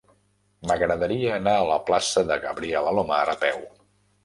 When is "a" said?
1.59-1.67, 3.37-3.39